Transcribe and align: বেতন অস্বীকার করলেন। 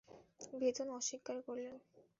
বেতন 0.59 0.87
অস্বীকার 0.89 1.37
করলেন। 1.41 1.75